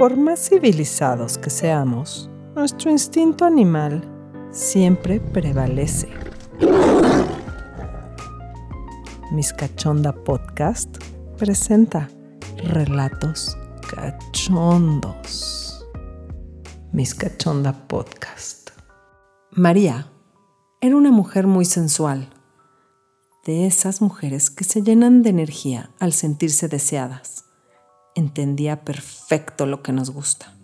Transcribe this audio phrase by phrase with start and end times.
[0.00, 4.02] Por más civilizados que seamos, nuestro instinto animal
[4.50, 6.08] siempre prevalece.
[9.30, 10.88] Mis Cachonda Podcast
[11.36, 12.08] presenta
[12.56, 13.58] relatos
[13.94, 15.86] cachondos.
[16.94, 18.70] Mis Cachonda Podcast.
[19.50, 20.10] María
[20.80, 22.30] era una mujer muy sensual,
[23.44, 27.49] de esas mujeres que se llenan de energía al sentirse deseadas.
[28.14, 30.54] Entendía perfecto lo que nos gusta.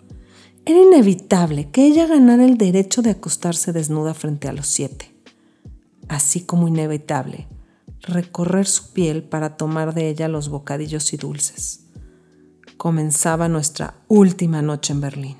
[0.64, 5.14] Era inevitable que ella ganara el derecho de acostarse desnuda frente a los siete,
[6.08, 7.46] así como inevitable
[8.06, 11.86] recorrer su piel para tomar de ella los bocadillos y dulces.
[12.76, 15.36] Comenzaba nuestra última noche en Berlín.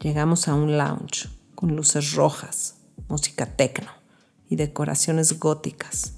[0.00, 2.76] Llegamos a un lounge con luces rojas,
[3.08, 3.90] música tecno
[4.48, 6.14] y decoraciones góticas,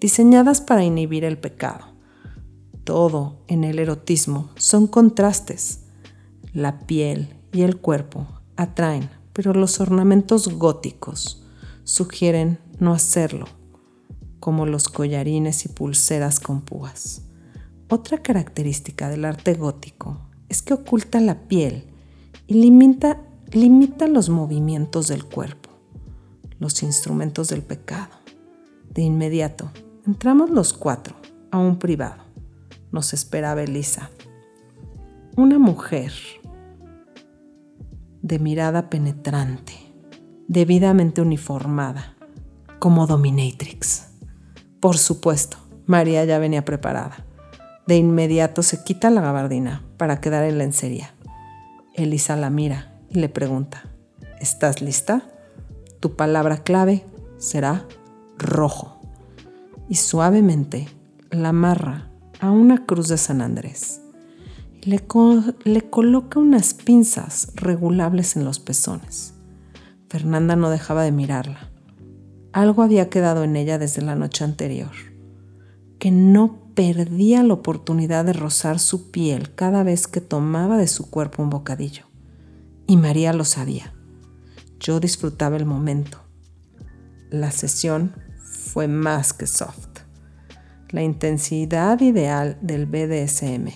[0.00, 1.93] diseñadas para inhibir el pecado.
[2.84, 5.80] Todo en el erotismo son contrastes.
[6.52, 8.26] La piel y el cuerpo
[8.56, 11.42] atraen, pero los ornamentos góticos
[11.84, 13.46] sugieren no hacerlo
[14.38, 17.22] como los collarines y pulseras con púas.
[17.88, 20.18] Otra característica del arte gótico
[20.50, 21.84] es que oculta la piel
[22.46, 23.18] y limita,
[24.08, 25.70] los movimientos del cuerpo,
[26.58, 28.12] los instrumentos del pecado.
[28.90, 29.70] De inmediato,
[30.06, 31.16] entramos los cuatro
[31.50, 32.23] a un privado.
[32.94, 34.08] Nos esperaba Elisa,
[35.36, 36.12] una mujer
[38.22, 39.72] de mirada penetrante,
[40.46, 42.14] debidamente uniformada,
[42.78, 44.10] como dominatrix.
[44.78, 45.56] Por supuesto,
[45.86, 47.26] María ya venía preparada.
[47.88, 51.16] De inmediato se quita la gabardina para quedar en lencería.
[51.94, 53.90] Elisa la mira y le pregunta,
[54.38, 55.24] ¿estás lista?
[55.98, 57.04] Tu palabra clave
[57.38, 57.88] será
[58.38, 59.00] rojo.
[59.88, 60.86] Y suavemente
[61.32, 64.00] la amarra a una cruz de San Andrés.
[64.82, 65.02] Le,
[65.64, 69.34] le coloca unas pinzas regulables en los pezones.
[70.08, 71.70] Fernanda no dejaba de mirarla.
[72.52, 74.92] Algo había quedado en ella desde la noche anterior,
[75.98, 81.10] que no perdía la oportunidad de rozar su piel cada vez que tomaba de su
[81.10, 82.04] cuerpo un bocadillo.
[82.86, 83.94] Y María lo sabía.
[84.78, 86.18] Yo disfrutaba el momento.
[87.30, 88.14] La sesión
[88.44, 89.93] fue más que soft.
[90.94, 93.68] La intensidad ideal del BDSM.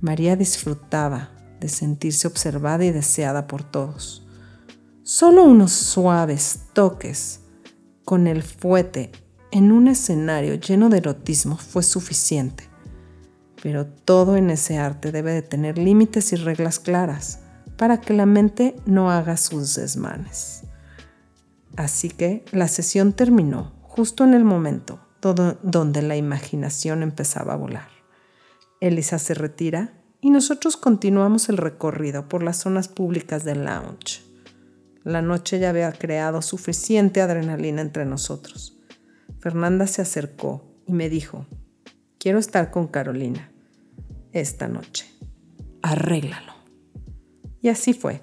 [0.00, 1.28] María disfrutaba
[1.60, 4.26] de sentirse observada y deseada por todos.
[5.02, 7.40] Solo unos suaves toques
[8.06, 9.12] con el fuete
[9.52, 12.70] en un escenario lleno de erotismo fue suficiente.
[13.62, 17.40] Pero todo en ese arte debe de tener límites y reglas claras
[17.76, 20.62] para que la mente no haga sus desmanes.
[21.76, 27.88] Así que la sesión terminó justo en el momento donde la imaginación empezaba a volar.
[28.80, 34.22] Elisa se retira y nosotros continuamos el recorrido por las zonas públicas del lounge.
[35.04, 38.78] La noche ya había creado suficiente adrenalina entre nosotros.
[39.38, 41.46] Fernanda se acercó y me dijo,
[42.18, 43.50] quiero estar con Carolina
[44.32, 45.06] esta noche.
[45.82, 46.54] Arréglalo.
[47.60, 48.22] Y así fue.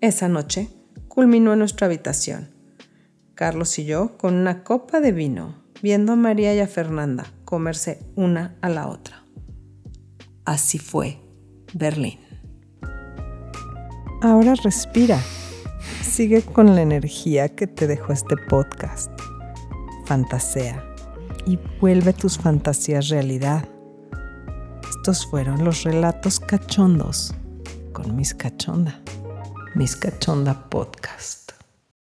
[0.00, 0.68] Esa noche
[1.08, 2.48] culminó en nuestra habitación.
[3.34, 8.04] Carlos y yo con una copa de vino, viendo a María y a Fernanda comerse
[8.16, 9.24] una a la otra.
[10.44, 11.18] Así fue
[11.74, 12.18] Berlín.
[14.22, 15.20] Ahora respira
[16.02, 19.10] sigue con la energía que te dejó este podcast.
[20.06, 20.84] Fantasea
[21.46, 23.66] y vuelve tus fantasías realidad.
[24.88, 27.34] Estos fueron los relatos cachondos
[27.92, 29.00] con Miss Cachonda,
[29.74, 31.49] Miss Cachonda Podcast.